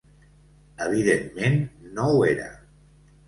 [0.85, 1.61] Evidentment
[1.99, 2.47] no ho era.